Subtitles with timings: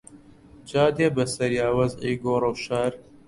[0.69, 2.93] جا دێ بەسەریا وەزعی گۆڕەوشار